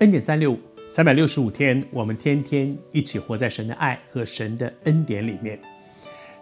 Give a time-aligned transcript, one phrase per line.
[0.00, 0.58] 恩典三六五，
[0.88, 5.60] 三百六十五天，我们天天一起活在神的爱和神的恩典里面。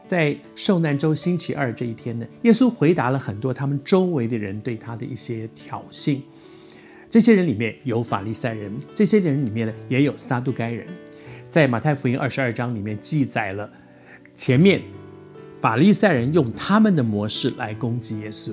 [0.04, 6.20] 在受难周星期二这一天呢，耶稣回答了很多他们周围的人对他的一些挑衅。
[7.10, 10.86] 这些人里面有法利赛人，这些人里面呢也有撒都该人。
[11.48, 13.69] 在马太福音二十二章里面记载了，
[14.36, 14.80] 前面
[15.61, 18.52] 法利赛人用他们的模式来攻击耶稣，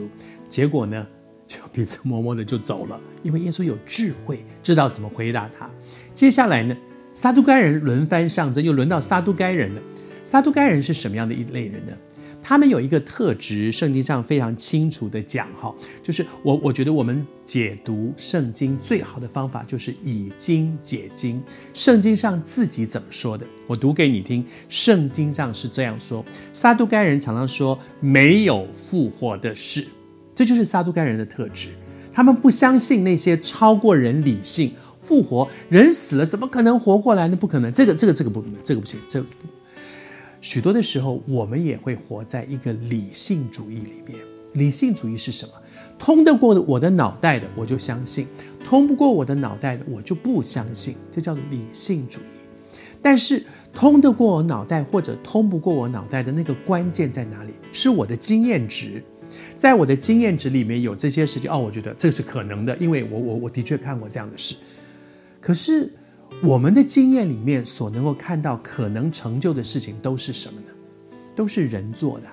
[0.50, 1.06] 结果呢，
[1.48, 5.70] 就彼此摸摸的就走了，因为耶稣有智慧，知道怎么回答他。
[6.14, 6.76] 接下来呢，
[7.14, 9.82] 撒都该人轮番上阵，又轮到撒都该人了。
[10.24, 11.94] 撒都该人是什么样的一类人呢？
[12.42, 21.42] 他们有一个特质，圣经上非常清楚的讲哈，就是我我觉得我们解读圣经最好的方法就是以经解经。
[21.74, 23.46] 圣经上自己怎么说的？
[23.68, 24.46] 我读给你听。
[24.70, 29.88] 圣经上是这样说：撒都该人常常说没有复活的事。
[30.36, 31.70] 这就是撒都该人的特质，
[32.14, 37.36] 他们不相信那些超过人理性复活，人死了怎么可能活过来呢？
[37.36, 39.00] 不可能，这个这个这个不，这个不行。
[39.08, 39.26] 这个、
[40.42, 44.20] 许多的时候，我们也会活在一个理性主义里面。
[44.54, 45.52] 理性主义是什么？
[45.98, 48.26] 通得过我的脑袋的，我就相信；
[48.66, 50.96] 通不过我的脑袋的，我就不相信。
[51.12, 52.24] 这叫做理性主义。
[53.02, 57.54] 但是，通得过我脑袋或者通不过我脑袋的那个关键在哪里？
[57.72, 59.04] 是我的经验值。
[59.58, 64.56] 在我的经验值里面有这些事情哦，我觉得这是可能的，因为我我我的确看过这样的事。
[65.42, 65.92] 可是
[66.42, 70.68] 我们的经验里面所能够看到可能成就的事情都是什么呢？
[71.36, 72.26] 都是人做的。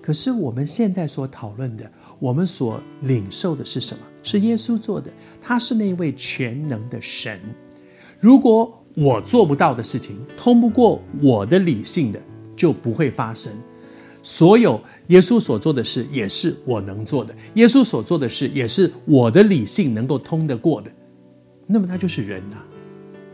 [0.00, 4.02] 可是我们现在所讨论的，我们所领受的是什么？
[4.22, 7.40] 是耶稣做的，他是那位全能的神。
[8.20, 12.20] 如果我做不到的事情，通不过我的理性的，
[12.54, 13.52] 就不会发生。
[14.24, 20.90] 所有耶稣所做的事，也是我能做的；耶稣所做的事，也是我的理性能够通得过的。
[21.66, 22.56] 那么他就是人呐。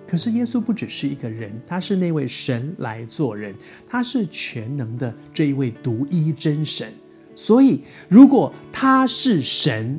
[0.04, 3.54] 可是耶稣不只是一个人，他是那位神来做人，
[3.88, 6.92] 他是全能的这一位独一真神。
[7.36, 9.96] 所以，如果他是神，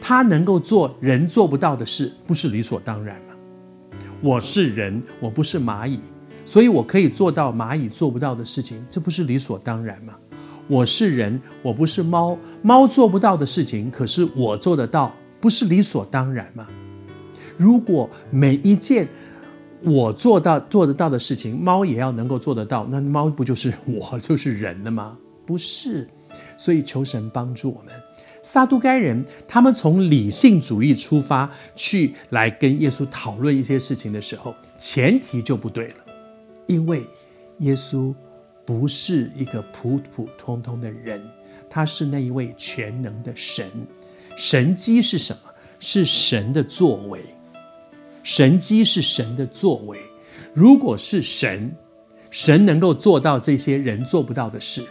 [0.00, 3.34] 他能够做人做不到的事，不是理所当然吗？
[4.20, 5.98] 我是人，我不是蚂蚁，
[6.44, 10.14] 所以我可以做到蚂蚁做不到的事情，这不是理所当然吗？
[10.68, 12.38] 我是人，我不是猫。
[12.60, 16.66] 猫做不到的事情，可是我做得到，不是理所当然吗？
[17.56, 19.08] 如果每一件
[19.82, 25.16] 我做到做得到的事情，猫也要能够做得到，那猫不就是我 就是人了吗？
[25.46, 26.06] 不是。
[26.58, 27.94] 所以求神帮助我们。
[28.42, 35.94] 撒都该人，他们从理性主义出发去来跟耶稣讨论一些事情的时候，前提就不对了，
[36.66, 37.06] 因为
[37.60, 38.14] 耶稣。
[38.68, 41.26] 不是一个普普通通的人，
[41.70, 43.66] 他是那一位全能的神。
[44.36, 45.50] 神机是什么？
[45.80, 47.18] 是神的作为。
[48.22, 49.98] 神机是神的作为。
[50.52, 51.74] 如果是神，
[52.30, 54.84] 神能够做到这些人做不到的事，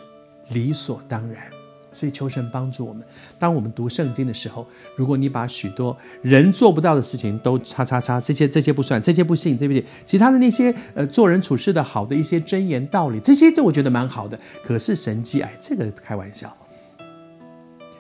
[0.50, 1.52] 理所当然。
[1.98, 3.04] 所以求神帮助我们。
[3.40, 14.40] 当我们读圣经的时候，如果你把许多人做不到的事情都叉叉叉，这些这些不算，这些不信，这些其他的那些呃做人处事的好的一些箴言道理，这些这我觉得蛮好的。
[14.64, 16.56] 可是神迹，哎，这个开玩笑。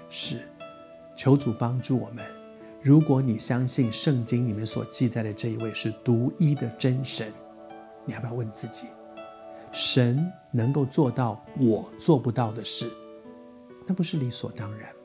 [0.09, 0.37] 是，
[1.15, 2.23] 求主帮助我们。
[2.83, 7.27] 如果你相信圣经里面所记载的这一位是独一的真神，
[8.05, 8.85] 你要不要问自己，
[9.71, 12.89] 神能够做到我做不到的事？
[13.87, 14.96] 那不是理所当然。